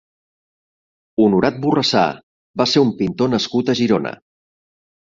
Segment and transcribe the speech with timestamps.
[1.25, 2.07] Honorat Borrassà
[2.63, 4.17] va ser un pintor nascut a Girona.